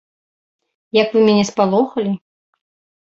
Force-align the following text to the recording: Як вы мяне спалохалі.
Як 0.99 1.07
вы 1.17 1.21
мяне 1.27 1.43
спалохалі. 1.53 2.13